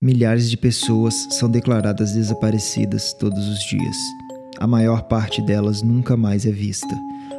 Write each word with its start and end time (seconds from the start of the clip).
Milhares 0.00 0.48
de 0.48 0.56
pessoas 0.56 1.26
são 1.30 1.50
declaradas 1.50 2.12
desaparecidas 2.12 3.12
todos 3.12 3.48
os 3.48 3.58
dias. 3.64 3.96
A 4.56 4.64
maior 4.64 5.02
parte 5.02 5.42
delas 5.42 5.82
nunca 5.82 6.16
mais 6.16 6.46
é 6.46 6.52
vista. 6.52 6.96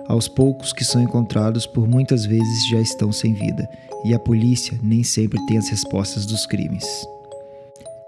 Aos 0.10 0.28
poucos 0.28 0.74
que 0.74 0.84
são 0.84 1.02
encontrados, 1.02 1.66
por 1.66 1.88
muitas 1.88 2.26
vezes 2.26 2.68
já 2.70 2.82
estão 2.82 3.14
sem 3.14 3.34
vida, 3.34 3.66
e 4.04 4.14
a 4.14 4.20
polícia 4.20 4.78
nem 4.84 5.06
sempre 5.06 5.40
tem 5.46 5.58
as 5.58 5.70
respostas 5.70 6.26
dos 6.26 6.46
crimes. 6.46 6.84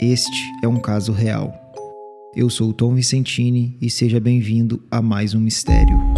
Este 0.01 0.51
é 0.61 0.67
um 0.67 0.81
caso 0.81 1.13
real. 1.13 1.53
Eu 2.35 2.49
sou 2.49 2.71
o 2.71 2.73
Tom 2.73 2.93
Vicentini 2.93 3.77
e 3.81 3.89
seja 3.89 4.19
bem-vindo 4.19 4.83
a 4.91 5.01
mais 5.01 5.33
um 5.33 5.39
mistério. 5.39 6.10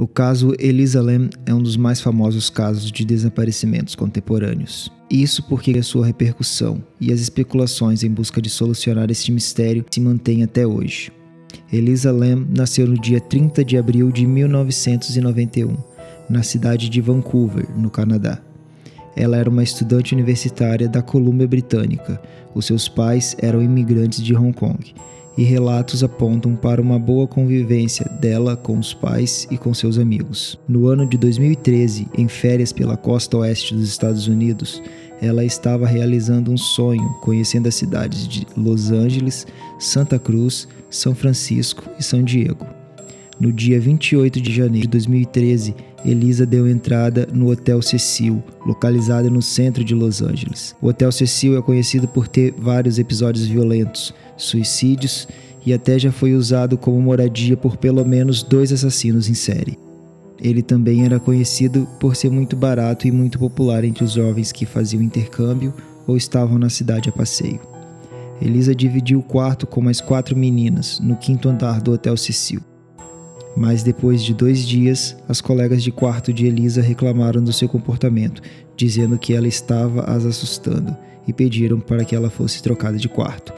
O 0.00 0.08
caso 0.08 0.54
Elisa 0.58 1.02
Lam 1.02 1.28
é 1.44 1.52
um 1.52 1.62
dos 1.62 1.76
mais 1.76 2.00
famosos 2.00 2.48
casos 2.48 2.90
de 2.90 3.04
desaparecimentos 3.04 3.94
contemporâneos. 3.94 4.90
Isso 5.10 5.42
porque 5.42 5.72
a 5.78 5.82
sua 5.82 6.06
repercussão 6.06 6.82
e 6.98 7.12
as 7.12 7.20
especulações 7.20 8.02
em 8.02 8.10
busca 8.10 8.40
de 8.40 8.48
solucionar 8.48 9.10
este 9.10 9.30
mistério 9.30 9.84
se 9.90 10.00
mantêm 10.00 10.42
até 10.42 10.66
hoje. 10.66 11.12
Elisa 11.70 12.10
Lam 12.10 12.46
nasceu 12.48 12.86
no 12.86 12.98
dia 12.98 13.20
30 13.20 13.62
de 13.62 13.76
abril 13.76 14.10
de 14.10 14.26
1991, 14.26 15.76
na 16.30 16.42
cidade 16.42 16.88
de 16.88 17.02
Vancouver, 17.02 17.66
no 17.76 17.90
Canadá. 17.90 18.40
Ela 19.14 19.36
era 19.36 19.50
uma 19.50 19.62
estudante 19.62 20.14
universitária 20.14 20.88
da 20.88 21.02
Colômbia 21.02 21.46
Britânica. 21.46 22.18
Os 22.54 22.64
seus 22.64 22.88
pais 22.88 23.36
eram 23.38 23.60
imigrantes 23.60 24.22
de 24.22 24.34
Hong 24.34 24.54
Kong 24.54 24.94
e 25.36 25.42
relatos 25.42 26.02
apontam 26.02 26.54
para 26.54 26.82
uma 26.82 26.98
boa 26.98 27.26
convivência 27.26 28.04
dela 28.20 28.56
com 28.56 28.78
os 28.78 28.92
pais 28.92 29.46
e 29.50 29.56
com 29.56 29.72
seus 29.72 29.98
amigos. 29.98 30.58
No 30.68 30.86
ano 30.88 31.06
de 31.06 31.16
2013, 31.16 32.08
em 32.16 32.28
férias 32.28 32.72
pela 32.72 32.96
costa 32.96 33.38
oeste 33.38 33.74
dos 33.74 33.88
Estados 33.88 34.26
Unidos, 34.26 34.82
ela 35.20 35.44
estava 35.44 35.86
realizando 35.86 36.50
um 36.50 36.56
sonho, 36.56 37.08
conhecendo 37.20 37.68
as 37.68 37.74
cidades 37.74 38.26
de 38.26 38.46
Los 38.56 38.90
Angeles, 38.90 39.46
Santa 39.78 40.18
Cruz, 40.18 40.66
São 40.88 41.14
Francisco 41.14 41.84
e 41.98 42.02
São 42.02 42.22
Diego. 42.22 42.66
No 43.38 43.52
dia 43.52 43.80
28 43.80 44.40
de 44.40 44.52
janeiro 44.52 44.86
de 44.86 44.88
2013, 44.88 45.74
Elisa 46.04 46.46
deu 46.46 46.68
entrada 46.68 47.28
no 47.32 47.50
Hotel 47.50 47.82
Cecil, 47.82 48.42
localizado 48.66 49.30
no 49.30 49.42
centro 49.42 49.84
de 49.84 49.94
Los 49.94 50.22
Angeles. 50.22 50.74
O 50.80 50.88
Hotel 50.88 51.12
Cecil 51.12 51.58
é 51.58 51.62
conhecido 51.62 52.08
por 52.08 52.26
ter 52.26 52.54
vários 52.56 52.98
episódios 52.98 53.46
violentos, 53.46 54.14
suicídios 54.36 55.28
e 55.64 55.74
até 55.74 55.98
já 55.98 56.10
foi 56.10 56.34
usado 56.34 56.78
como 56.78 57.00
moradia 57.00 57.56
por 57.56 57.76
pelo 57.76 58.04
menos 58.04 58.42
dois 58.42 58.72
assassinos 58.72 59.28
em 59.28 59.34
série. 59.34 59.78
Ele 60.42 60.62
também 60.62 61.04
era 61.04 61.20
conhecido 61.20 61.86
por 62.00 62.16
ser 62.16 62.30
muito 62.30 62.56
barato 62.56 63.06
e 63.06 63.12
muito 63.12 63.38
popular 63.38 63.84
entre 63.84 64.04
os 64.04 64.12
jovens 64.12 64.52
que 64.52 64.64
faziam 64.64 65.02
intercâmbio 65.02 65.74
ou 66.06 66.16
estavam 66.16 66.58
na 66.58 66.70
cidade 66.70 67.10
a 67.10 67.12
passeio. 67.12 67.60
Elisa 68.40 68.74
dividiu 68.74 69.18
o 69.18 69.22
quarto 69.22 69.66
com 69.66 69.82
mais 69.82 70.00
quatro 70.00 70.34
meninas 70.34 70.98
no 70.98 71.14
quinto 71.14 71.46
andar 71.46 71.82
do 71.82 71.92
Hotel 71.92 72.16
Cecil. 72.16 72.69
Mas 73.56 73.82
depois 73.82 74.22
de 74.22 74.32
dois 74.32 74.66
dias, 74.66 75.16
as 75.28 75.40
colegas 75.40 75.82
de 75.82 75.90
quarto 75.90 76.32
de 76.32 76.46
Elisa 76.46 76.80
reclamaram 76.80 77.42
do 77.42 77.52
seu 77.52 77.68
comportamento, 77.68 78.40
dizendo 78.76 79.18
que 79.18 79.34
ela 79.34 79.48
estava 79.48 80.02
as 80.02 80.24
assustando 80.24 80.96
e 81.26 81.32
pediram 81.32 81.80
para 81.80 82.04
que 82.04 82.14
ela 82.14 82.30
fosse 82.30 82.62
trocada 82.62 82.96
de 82.96 83.08
quarto. 83.08 83.52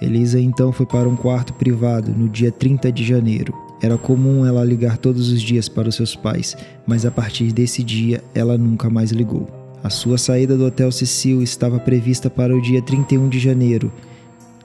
Elisa 0.00 0.40
então 0.40 0.72
foi 0.72 0.86
para 0.86 1.08
um 1.08 1.16
quarto 1.16 1.52
privado 1.54 2.12
no 2.12 2.28
dia 2.28 2.50
30 2.50 2.90
de 2.90 3.04
janeiro. 3.04 3.54
Era 3.80 3.98
comum 3.98 4.46
ela 4.46 4.64
ligar 4.64 4.96
todos 4.96 5.30
os 5.30 5.40
dias 5.40 5.68
para 5.68 5.88
os 5.88 5.94
seus 5.94 6.16
pais, 6.16 6.56
mas 6.86 7.04
a 7.04 7.10
partir 7.10 7.52
desse 7.52 7.82
dia 7.82 8.22
ela 8.34 8.56
nunca 8.56 8.88
mais 8.88 9.10
ligou. 9.10 9.48
A 9.82 9.90
sua 9.90 10.16
saída 10.16 10.56
do 10.56 10.66
Hotel 10.66 10.90
Cecil 10.92 11.42
estava 11.42 11.78
prevista 11.78 12.30
para 12.30 12.56
o 12.56 12.62
dia 12.62 12.80
31 12.80 13.28
de 13.28 13.40
janeiro 13.40 13.92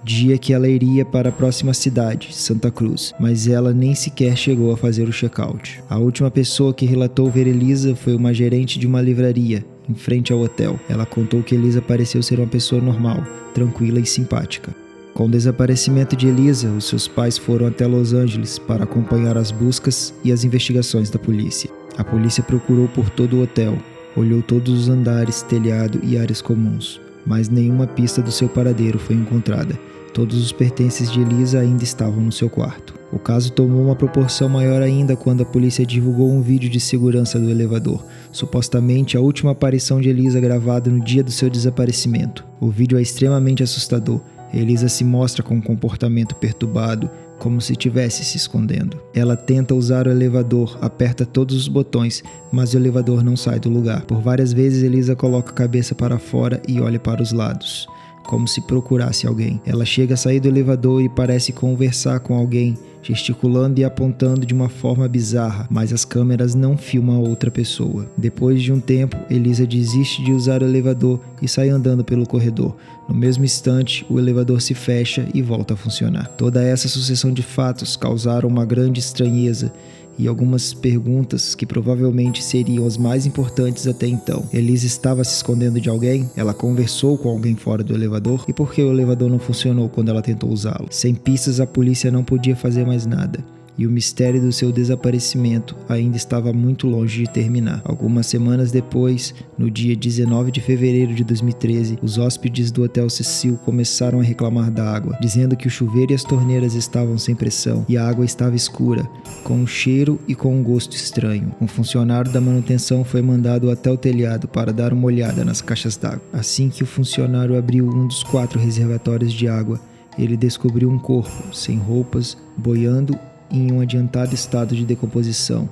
dia 0.08 0.38
que 0.38 0.54
ela 0.54 0.70
iria 0.70 1.04
para 1.04 1.28
a 1.28 1.34
próxima 1.34 1.74
cidade, 1.74 2.30
Santa 2.32 2.72
Cruz, 2.72 3.14
mas 3.20 3.46
ela 3.46 3.74
nem 3.74 3.94
sequer 3.94 4.38
chegou 4.38 4.72
a 4.72 4.78
fazer 4.78 5.04
o 5.04 5.12
check-out. 5.12 5.84
A 5.90 5.98
última 5.98 6.32
pessoa 6.32 6.74
que 6.74 6.86
relatou 6.86 7.30
ver 7.30 7.46
Elisa 7.46 7.94
foi 7.94 8.16
uma 8.16 8.34
gerente 8.34 8.80
de 8.80 8.88
uma 8.88 9.02
livraria, 9.02 9.66
em 9.90 9.94
frente 9.94 10.32
ao 10.32 10.40
hotel. 10.40 10.80
Ela 10.88 11.06
contou 11.06 11.44
que 11.44 11.54
Elisa 11.54 11.82
pareceu 11.82 12.24
ser 12.24 12.40
uma 12.40 12.48
pessoa 12.48 12.82
normal, 12.82 13.22
tranquila 13.54 14.00
e 14.00 14.06
simpática. 14.06 14.74
Com 15.14 15.26
o 15.26 15.30
desaparecimento 15.30 16.16
de 16.16 16.30
Elisa, 16.30 16.70
os 16.70 16.86
seus 16.86 17.06
pais 17.06 17.38
foram 17.38 17.68
até 17.68 17.86
Los 17.86 18.14
Angeles 18.14 18.58
para 18.58 18.86
acompanhar 18.86 19.38
as 19.38 19.52
buscas 19.52 20.14
e 20.24 20.32
as 20.32 20.46
investigações 20.46 21.10
da 21.10 21.20
polícia. 21.20 21.70
A 21.98 22.04
polícia 22.04 22.42
procurou 22.42 22.88
por 22.88 23.10
todo 23.10 23.36
o 23.36 23.44
hotel, 23.44 23.78
olhou 24.16 24.42
todos 24.42 24.72
os 24.72 24.88
andares, 24.88 25.42
telhado 25.42 26.00
e 26.02 26.18
áreas 26.18 26.42
comuns, 26.42 27.02
mas 27.28 27.50
nenhuma 27.50 27.86
pista 27.86 28.22
do 28.22 28.32
seu 28.32 28.50
paradeiro 28.50 28.98
foi 28.98 29.16
encontrada 29.16 29.78
Todos 30.18 30.44
os 30.44 30.52
pertences 30.52 31.12
de 31.12 31.22
Elisa 31.22 31.60
ainda 31.60 31.84
estavam 31.84 32.24
no 32.24 32.32
seu 32.32 32.50
quarto. 32.50 32.96
O 33.14 33.20
caso 33.20 33.52
tomou 33.52 33.84
uma 33.84 33.96
proporção 33.96 34.50
maior 34.50 34.82
ainda 34.82 35.16
quando 35.16 35.44
a 35.44 35.46
polícia 35.46 35.86
divulgou 35.86 36.32
um 36.32 36.42
vídeo 36.42 36.72
de 36.72 36.80
segurança 36.80 37.40
do 37.40 37.52
elevador, 37.52 38.04
supostamente 38.32 39.16
a 39.16 39.20
última 39.20 39.52
aparição 39.52 40.02
de 40.02 40.10
Elisa 40.10 40.40
gravada 40.40 40.90
no 40.90 41.06
dia 41.06 41.24
do 41.24 41.30
seu 41.30 41.52
desaparecimento. 41.52 42.44
O 42.60 42.68
vídeo 42.72 42.98
é 42.98 43.02
extremamente 43.04 43.62
assustador. 43.62 44.20
Elisa 44.52 44.90
se 44.90 45.04
mostra 45.04 45.44
com 45.44 45.54
um 45.54 45.62
comportamento 45.62 46.34
perturbado, 46.34 47.12
como 47.40 47.62
se 47.62 47.74
estivesse 47.74 48.24
se 48.24 48.38
escondendo. 48.38 49.02
Ela 49.14 49.36
tenta 49.36 49.76
usar 49.76 50.08
o 50.08 50.12
elevador, 50.12 50.78
aperta 50.82 51.26
todos 51.26 51.56
os 51.56 51.68
botões, 51.68 52.24
mas 52.52 52.74
o 52.74 52.78
elevador 52.78 53.24
não 53.24 53.36
sai 53.36 53.60
do 53.60 53.70
lugar. 53.70 54.06
Por 54.06 54.22
várias 54.22 54.54
vezes, 54.54 54.84
Elisa 54.84 55.16
coloca 55.16 55.52
a 55.52 55.56
cabeça 55.56 55.94
para 55.94 56.18
fora 56.18 56.62
e 56.68 56.80
olha 56.80 57.00
para 57.00 57.22
os 57.22 57.32
lados 57.32 57.88
como 58.28 58.48
se 58.48 58.62
procurasse 58.62 59.26
alguém. 59.26 59.60
Ela 59.66 59.86
chega 59.86 60.14
a 60.14 60.18
sair 60.18 60.40
do 60.40 60.48
elevador 60.48 61.02
e 61.02 61.10
parece 61.10 61.52
conversar 61.52 62.20
com 62.20 62.36
alguém, 62.36 62.78
gesticulando 63.02 63.80
e 63.80 63.86
apontando 63.86 64.46
de 64.46 64.54
uma 64.54 64.68
forma 64.68 65.08
bizarra, 65.08 65.66
mas 65.72 65.94
as 65.94 66.04
câmeras 66.04 66.54
não 66.54 66.78
filmam 66.78 67.22
outra 67.22 67.50
pessoa. 67.50 68.12
Depois 68.18 68.62
de 68.62 68.72
um 68.72 68.80
tempo, 68.80 69.18
Elisa 69.30 69.66
desiste 69.66 70.24
de 70.24 70.34
usar 70.34 70.62
o 70.62 70.66
elevador 70.66 71.20
e 71.42 71.48
sai 71.48 71.70
andando 71.70 72.04
pelo 72.04 72.28
corredor. 72.28 72.76
No 73.08 73.16
mesmo 73.16 73.46
instante, 73.46 74.06
o 74.10 74.20
elevador 74.20 74.62
se 74.62 74.74
fecha 74.74 75.26
e 75.34 75.42
volta 75.42 75.74
a 75.74 75.78
funcionar. 75.78 76.28
Toda 76.38 76.62
essa 76.62 76.90
sucessão 76.90 77.32
de 77.32 77.42
fatos 77.42 77.96
causaram 77.96 78.50
uma 78.50 78.66
grande 78.66 79.00
estranheza 79.00 79.72
e 80.18 80.28
algumas 80.28 80.74
perguntas 80.74 81.56
que 81.56 81.66
provavelmente 81.66 82.44
seriam 82.44 82.86
as 82.86 82.98
mais 82.98 83.26
importantes 83.26 83.88
até 83.88 84.08
então. 84.08 84.44
Elisa 84.54 84.86
estava 84.86 85.24
se 85.24 85.36
escondendo 85.36 85.80
de 85.80 85.90
alguém? 85.90 86.30
Ela 86.36 86.54
conversou 86.54 87.18
com 87.18 87.30
alguém 87.30 87.56
fora 87.56 87.84
do 87.84 87.94
elevador? 87.94 88.46
E 88.48 88.54
por 88.54 88.74
que 88.74 88.82
o 88.82 88.92
elevador 88.92 89.30
não 89.30 89.40
funcionou 89.40 89.90
quando 89.90 90.10
ela 90.10 90.22
tentou 90.22 90.50
usá-lo? 90.50 90.88
Sem 90.90 91.14
pistas, 91.14 91.60
a 91.60 91.68
polícia 91.68 92.12
não 92.12 92.24
podia 92.24 92.56
fazer 92.56 92.86
mais 92.86 93.06
nada 93.06 93.44
e 93.78 93.86
o 93.86 93.92
mistério 93.92 94.42
do 94.42 94.52
seu 94.52 94.72
desaparecimento 94.72 95.76
ainda 95.88 96.18
estava 96.18 96.52
muito 96.52 96.88
longe 96.88 97.24
de 97.24 97.30
terminar. 97.30 97.82
Algumas 97.86 98.28
semanas 98.28 98.72
depois, 98.72 99.36
no 99.58 99.70
dia 99.70 99.96
19 99.96 100.52
de 100.52 100.62
fevereiro 100.62 101.14
de 101.14 101.24
2013, 101.24 102.00
os 102.02 102.18
hóspedes 102.18 102.72
do 102.72 102.84
Hotel 102.84 103.10
Cecil 103.10 103.58
começaram 103.58 104.20
a 104.20 104.24
reclamar 104.24 104.72
da 104.72 104.90
água, 104.90 105.18
dizendo 105.22 105.56
que 105.56 105.68
o 105.68 105.72
chuveiro 105.72 106.12
e 106.12 106.16
as 106.16 106.24
torneiras 106.24 106.74
estavam 106.74 107.18
sem 107.18 107.36
pressão 107.36 107.86
e 107.88 107.98
a 107.98 108.08
água 108.08 108.26
estava 108.26 108.56
escura, 108.56 109.08
com 109.44 109.56
um 109.56 109.68
cheiro 109.68 110.20
e 110.28 110.34
com 110.34 110.56
um 110.56 110.64
gosto 110.64 110.96
estranho. 110.96 111.54
Um 111.62 111.68
funcionário 111.68 112.32
da 112.32 112.42
manutenção 112.42 113.04
foi 113.04 113.22
mandado 113.22 113.70
até 113.70 113.92
o 113.92 113.98
telhado 113.98 114.48
para 114.48 114.74
dar 114.74 114.94
uma 114.94 115.06
olhada 115.06 115.46
nas 115.46 115.62
caixas 115.62 115.96
d'água. 115.98 116.22
Assim 116.34 116.70
que 116.70 116.84
o 116.84 116.88
funcionário 116.88 117.58
abriu 117.58 117.88
um 117.88 118.08
dos 118.08 118.24
quatro 118.24 118.60
reservatórios 118.60 119.34
de 119.34 119.48
água, 119.48 119.80
ele 120.18 120.36
descobriu 120.36 120.90
um 120.90 120.98
corpo, 120.98 121.56
sem 121.56 121.78
roupas, 121.78 122.38
boiando 122.58 123.18
em 123.52 123.72
um 123.72 123.80
adiantado 123.80 124.34
estado 124.34 124.76
de 124.76 124.86
decomposição. 124.86 125.70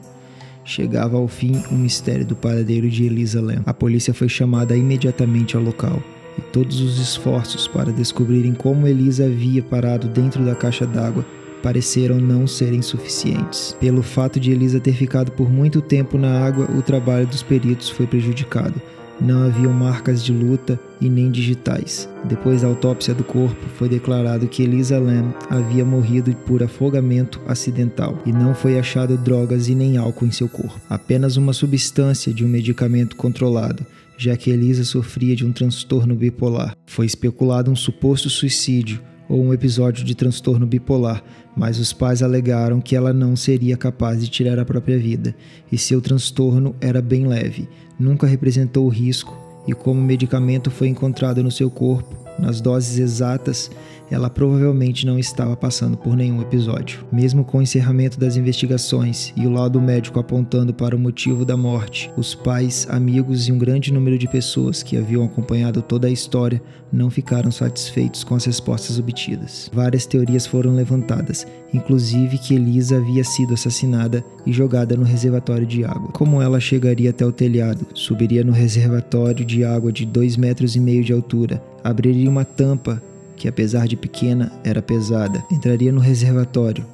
chegava 0.63 1.15
ao 1.15 1.27
fim 1.27 1.61
o 1.69 1.75
mistério 1.75 2.25
do 2.25 2.35
paradeiro 2.35 2.89
de 2.89 3.05
Elisa 3.05 3.39
Lam. 3.39 3.61
A 3.67 3.73
polícia 3.73 4.13
foi 4.13 4.27
chamada 4.27 4.75
imediatamente 4.75 5.55
ao 5.55 5.61
local 5.61 6.01
e 6.37 6.41
todos 6.41 6.81
os 6.81 6.99
esforços 6.99 7.67
para 7.67 7.91
descobrirem 7.91 8.53
como 8.53 8.87
Elisa 8.87 9.25
havia 9.25 9.61
parado 9.61 10.07
dentro 10.07 10.43
da 10.43 10.55
caixa 10.55 10.85
d'água 10.85 11.25
pareceram 11.65 12.19
não 12.19 12.45
serem 12.45 12.83
suficientes. 12.83 13.75
Pelo 13.79 14.03
fato 14.03 14.39
de 14.39 14.51
Elisa 14.51 14.79
ter 14.79 14.93
ficado 14.93 15.31
por 15.31 15.49
muito 15.49 15.81
tempo 15.81 16.15
na 16.15 16.45
água, 16.45 16.69
o 16.77 16.81
trabalho 16.83 17.25
dos 17.25 17.41
peritos 17.41 17.89
foi 17.89 18.05
prejudicado. 18.05 18.79
Não 19.19 19.43
haviam 19.43 19.71
marcas 19.71 20.23
de 20.23 20.33
luta 20.33 20.79
e 20.99 21.09
nem 21.09 21.31
digitais. 21.31 22.09
Depois 22.25 22.61
da 22.61 22.67
autópsia 22.67 23.13
do 23.13 23.23
corpo, 23.23 23.65
foi 23.75 23.87
declarado 23.87 24.47
que 24.47 24.63
Elisa 24.63 24.99
Lam 24.99 25.33
havia 25.49 25.85
morrido 25.85 26.35
por 26.45 26.61
afogamento 26.61 27.41
acidental 27.47 28.21
e 28.25 28.31
não 28.31 28.53
foi 28.53 28.77
achado 28.77 29.17
drogas 29.17 29.69
e 29.69 29.75
nem 29.75 29.97
álcool 29.97 30.25
em 30.25 30.31
seu 30.31 30.49
corpo. 30.49 30.79
Apenas 30.89 31.37
uma 31.37 31.53
substância 31.53 32.33
de 32.33 32.43
um 32.43 32.47
medicamento 32.47 33.15
controlado, 33.15 33.85
já 34.17 34.35
que 34.35 34.49
Elisa 34.49 34.83
sofria 34.83 35.35
de 35.35 35.45
um 35.45 35.51
transtorno 35.51 36.15
bipolar. 36.15 36.75
Foi 36.85 37.05
especulado 37.05 37.71
um 37.71 37.75
suposto 37.75 38.29
suicídio 38.29 39.01
ou 39.27 39.43
um 39.43 39.53
episódio 39.53 40.03
de 40.03 40.15
transtorno 40.15 40.65
bipolar, 40.65 41.23
mas 41.55 41.79
os 41.79 41.93
pais 41.93 42.21
alegaram 42.21 42.81
que 42.81 42.95
ela 42.95 43.13
não 43.13 43.35
seria 43.35 43.77
capaz 43.77 44.21
de 44.21 44.29
tirar 44.29 44.59
a 44.59 44.65
própria 44.65 44.97
vida 44.97 45.35
e 45.71 45.77
seu 45.77 46.01
transtorno 46.01 46.75
era 46.81 47.01
bem 47.01 47.25
leve, 47.25 47.67
nunca 47.99 48.27
representou 48.27 48.87
risco 48.87 49.37
e 49.67 49.73
como 49.73 49.99
o 49.99 50.03
medicamento 50.03 50.69
foi 50.69 50.87
encontrado 50.87 51.43
no 51.43 51.51
seu 51.51 51.69
corpo, 51.69 52.15
nas 52.37 52.61
doses 52.61 52.99
exatas, 52.99 53.71
ela 54.09 54.29
provavelmente 54.29 55.05
não 55.05 55.17
estava 55.17 55.55
passando 55.55 55.97
por 55.97 56.15
nenhum 56.15 56.41
episódio. 56.41 57.05
Mesmo 57.11 57.43
com 57.43 57.57
o 57.57 57.61
encerramento 57.61 58.19
das 58.19 58.37
investigações 58.37 59.33
e 59.35 59.45
o 59.45 59.51
laudo 59.51 59.81
médico 59.81 60.19
apontando 60.19 60.73
para 60.73 60.95
o 60.95 60.99
motivo 60.99 61.45
da 61.45 61.57
morte, 61.57 62.11
os 62.15 62.35
pais, 62.35 62.87
amigos 62.89 63.47
e 63.47 63.51
um 63.51 63.57
grande 63.57 63.91
número 63.91 64.17
de 64.17 64.27
pessoas 64.27 64.83
que 64.83 64.97
haviam 64.97 65.23
acompanhado 65.23 65.81
toda 65.81 66.07
a 66.07 66.11
história 66.11 66.61
não 66.91 67.09
ficaram 67.09 67.51
satisfeitos 67.51 68.23
com 68.23 68.35
as 68.35 68.45
respostas 68.45 68.97
obtidas. 68.97 69.69
Várias 69.73 70.05
teorias 70.05 70.45
foram 70.45 70.73
levantadas, 70.73 71.45
inclusive 71.73 72.37
que 72.37 72.55
Elisa 72.55 72.97
havia 72.97 73.23
sido 73.23 73.53
assassinada 73.53 74.23
e 74.45 74.53
jogada 74.53 74.95
no 74.95 75.03
reservatório 75.03 75.65
de 75.65 75.83
água. 75.83 76.11
Como 76.13 76.41
ela 76.41 76.59
chegaria 76.59 77.09
até 77.09 77.25
o 77.25 77.31
telhado? 77.31 77.85
Subiria 77.93 78.43
no 78.43 78.51
reservatório 78.51 79.43
de 79.43 79.63
água 79.63 79.91
de 79.91 80.05
2 80.05 80.37
metros 80.37 80.75
e 80.75 80.79
meio 80.79 81.03
de 81.03 81.11
altura, 81.11 81.61
abriria 81.83 82.29
uma 82.29 82.45
tampa 82.45 83.01
que 83.35 83.47
apesar 83.47 83.87
de 83.87 83.95
pequena, 83.95 84.51
era 84.63 84.81
pesada. 84.81 85.43
Entraria 85.51 85.91
no 85.91 85.99
reservatório, 85.99 86.85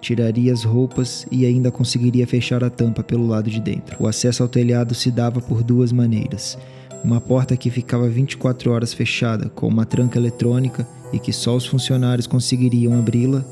tiraria 0.00 0.52
as 0.52 0.64
roupas 0.64 1.26
e 1.30 1.44
ainda 1.44 1.70
conseguiria 1.70 2.26
fechar 2.26 2.64
a 2.64 2.70
tampa 2.70 3.02
pelo 3.02 3.26
lado 3.26 3.50
de 3.50 3.60
dentro. 3.60 3.96
O 4.00 4.06
acesso 4.06 4.42
ao 4.42 4.48
telhado 4.48 4.94
se 4.94 5.10
dava 5.10 5.40
por 5.40 5.62
duas 5.62 5.92
maneiras. 5.92 6.58
Uma 7.02 7.20
porta 7.20 7.56
que 7.56 7.70
ficava 7.70 8.08
24 8.08 8.70
horas 8.70 8.92
fechada, 8.92 9.48
com 9.48 9.66
uma 9.66 9.86
tranca 9.86 10.18
eletrônica 10.18 10.86
e 11.12 11.18
que 11.18 11.32
só 11.32 11.56
os 11.56 11.66
funcionários 11.66 12.26
conseguiriam 12.26 12.98
abri-la, 12.98 13.44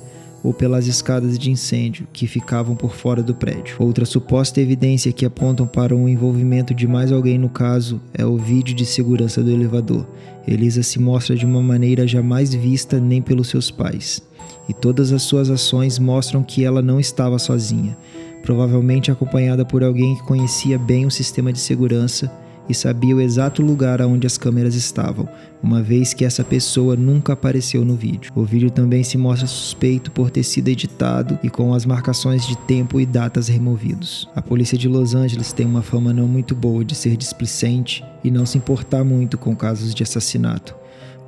ou 0.43 0.52
pelas 0.52 0.87
escadas 0.87 1.38
de 1.38 1.50
incêndio 1.50 2.06
que 2.12 2.26
ficavam 2.26 2.76
por 2.76 2.94
fora 2.94 3.23
do 3.23 3.35
prédio. 3.35 3.76
Outra 3.79 4.05
suposta 4.05 4.61
evidência 4.61 5.12
que 5.12 5.26
apontam 5.26 5.67
para 5.67 5.94
o 5.94 6.08
envolvimento 6.08 6.73
de 6.75 6.87
mais 6.87 7.12
alguém 7.12 7.38
no 7.38 7.49
caso 7.49 8.00
é 8.14 8.25
o 8.25 8.37
vídeo 8.37 8.75
de 8.75 8.87
segurança 8.87 9.43
do 9.43 9.50
elevador. 9.50 10.06
Elisa 10.46 10.82
se 10.82 10.99
mostra 10.99 11.37
de 11.37 11.44
uma 11.44 11.62
maneira 11.62 12.06
jamais 12.06 12.55
vista 12.55 12.99
nem 12.99 13.20
pelos 13.20 13.49
seus 13.49 13.70
pais, 13.70 14.23
e 14.69 14.73
todas 14.73 15.12
as 15.12 15.23
suas 15.23 15.50
ações 15.50 15.99
mostram 15.99 16.43
que 16.43 16.64
ela 16.64 16.81
não 16.81 16.99
estava 16.99 17.38
sozinha, 17.38 17.96
provavelmente 18.43 19.11
acompanhada 19.11 19.64
por 19.64 19.85
alguém 19.85 20.14
que 20.17 20.23
conhecia 20.23 20.79
bem 20.79 21.05
o 21.05 21.11
sistema 21.11 21.52
de 21.52 21.58
segurança 21.58 22.32
e 22.68 22.74
sabia 22.74 23.16
o 23.16 23.20
exato 23.20 23.62
lugar 23.62 24.02
aonde 24.02 24.26
as 24.26 24.36
câmeras 24.36 24.74
estavam, 24.74 25.28
uma 25.62 25.82
vez 25.82 26.12
que 26.12 26.24
essa 26.24 26.44
pessoa 26.44 26.94
nunca 26.94 27.32
apareceu 27.32 27.84
no 27.84 27.94
vídeo. 27.94 28.30
O 28.34 28.44
vídeo 28.44 28.70
também 28.70 29.02
se 29.02 29.16
mostra 29.16 29.46
suspeito 29.46 30.10
por 30.10 30.30
ter 30.30 30.42
sido 30.42 30.68
editado 30.68 31.38
e 31.42 31.48
com 31.48 31.72
as 31.74 31.86
marcações 31.86 32.46
de 32.46 32.56
tempo 32.58 33.00
e 33.00 33.06
datas 33.06 33.48
removidos. 33.48 34.28
A 34.34 34.42
polícia 34.42 34.76
de 34.76 34.88
Los 34.88 35.14
Angeles 35.14 35.52
tem 35.52 35.66
uma 35.66 35.82
fama 35.82 36.12
não 36.12 36.28
muito 36.28 36.54
boa 36.54 36.84
de 36.84 36.94
ser 36.94 37.16
displicente 37.16 38.04
e 38.22 38.30
não 38.30 38.44
se 38.44 38.58
importar 38.58 39.04
muito 39.04 39.38
com 39.38 39.56
casos 39.56 39.94
de 39.94 40.02
assassinato, 40.02 40.76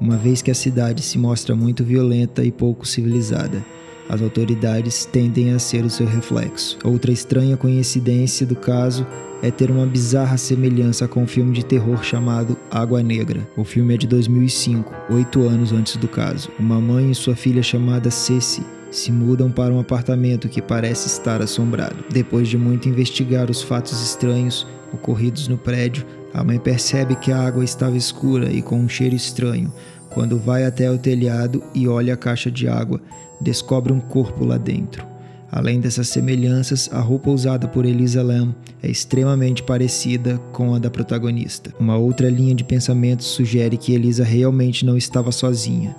uma 0.01 0.17
vez 0.17 0.43
que 0.43 0.51
a 0.51 0.55
cidade 0.55 1.03
se 1.03 1.19
mostra 1.19 1.57
muito 1.57 1.85
violenta 1.85 2.45
e 2.45 2.51
pouco 2.51 2.87
civilizada 2.87 3.65
as 4.11 4.21
autoridades 4.21 5.05
tendem 5.05 5.53
a 5.53 5.59
ser 5.61 5.85
o 5.85 5.91
seu 5.91 6.05
reflexo. 6.05 6.77
Outra 6.83 7.13
estranha 7.13 7.57
coincidência 7.57 8.45
do 8.45 8.57
caso 8.57 9.07
é 9.41 9.53
ter 9.53 9.71
uma 9.71 9.87
bizarra 9.87 10.37
semelhança 10.37 11.07
com 11.07 11.23
um 11.23 11.27
filme 11.29 11.53
de 11.53 11.65
terror 11.65 12.03
chamado 12.03 12.59
Água 12.69 13.05
Negra. 13.05 13.49
O 13.57 13.63
filme 13.63 13.95
é 13.95 13.97
de 13.97 14.09
2005, 14.09 14.93
oito 15.11 15.43
anos 15.43 15.73
antes 15.73 15.97
do 15.97 16.09
caso. 16.09 16.51
Uma 16.59 16.81
mãe 16.81 17.13
e 17.13 17.15
sua 17.15 17.37
filha 17.37 17.63
chamada 17.63 18.11
Ceci 18.11 18.65
se 18.91 19.13
mudam 19.13 19.49
para 19.49 19.73
um 19.73 19.79
apartamento 19.79 20.49
que 20.49 20.61
parece 20.61 21.07
estar 21.07 21.41
assombrado. 21.41 22.05
Depois 22.11 22.49
de 22.49 22.59
muito 22.59 22.89
investigar 22.89 23.49
os 23.49 23.63
fatos 23.63 24.03
estranhos 24.03 24.67
ocorridos 24.93 25.47
no 25.47 25.57
prédio, 25.57 26.05
a 26.35 26.43
mãe 26.43 26.59
percebe 26.59 27.15
que 27.15 27.31
a 27.31 27.41
água 27.41 27.63
estava 27.63 27.97
escura 27.97 28.51
e 28.51 28.61
com 28.61 28.81
um 28.81 28.89
cheiro 28.89 29.15
estranho. 29.15 29.73
Quando 30.11 30.37
vai 30.37 30.65
até 30.65 30.91
o 30.91 30.99
telhado 30.99 31.63
e 31.73 31.87
olha 31.87 32.15
a 32.15 32.17
caixa 32.17 32.51
de 32.51 32.67
água, 32.67 33.01
descobre 33.41 33.93
um 33.93 34.01
corpo 34.01 34.45
lá 34.45 34.59
dentro. 34.59 35.07
Além 35.53 35.81
dessas 35.81 36.09
semelhanças, 36.09 36.89
a 36.93 37.01
roupa 37.01 37.31
usada 37.31 37.67
por 37.67 37.85
Elisa 37.85 38.23
Lam 38.23 38.55
é 38.81 38.89
extremamente 38.89 39.65
parecida 39.65 40.39
com 40.53 40.75
a 40.75 40.79
da 40.79 40.89
protagonista. 40.89 41.75
Uma 41.81 41.97
outra 41.97 42.31
linha 42.31 42.55
de 42.55 42.63
pensamento 42.63 43.25
sugere 43.25 43.77
que 43.77 43.93
Elisa 43.93 44.23
realmente 44.23 44.87
não 44.87 44.97
estava 44.97 45.33
sozinha 45.33 45.97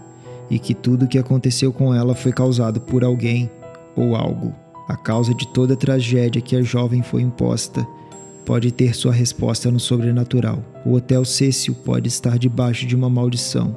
e 0.49 0.57
que 0.57 0.73
tudo 0.73 1.03
o 1.03 1.07
que 1.07 1.17
aconteceu 1.17 1.73
com 1.73 1.93
ela 1.93 2.15
foi 2.15 2.31
causado 2.31 2.79
por 2.79 3.03
alguém 3.03 3.51
ou 3.95 4.15
algo. 4.15 4.53
A 4.87 4.95
causa 4.95 5.33
de 5.33 5.47
toda 5.47 5.73
a 5.73 5.77
tragédia 5.77 6.41
que 6.41 6.55
a 6.55 6.61
jovem 6.61 7.01
foi 7.01 7.21
imposta 7.21 7.85
pode 8.45 8.71
ter 8.71 8.95
sua 8.95 9.11
resposta 9.11 9.69
no 9.69 9.79
sobrenatural. 9.79 10.63
O 10.85 10.93
Hotel 10.93 11.23
Cecil 11.25 11.75
pode 11.75 12.07
estar 12.07 12.37
debaixo 12.37 12.85
de 12.85 12.95
uma 12.95 13.09
maldição. 13.09 13.75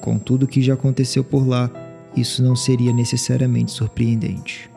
Com 0.00 0.18
tudo 0.18 0.44
o 0.44 0.46
que 0.48 0.62
já 0.62 0.74
aconteceu 0.74 1.22
por 1.22 1.46
lá, 1.46 1.70
isso 2.16 2.42
não 2.42 2.56
seria 2.56 2.92
necessariamente 2.92 3.70
surpreendente. 3.70 4.70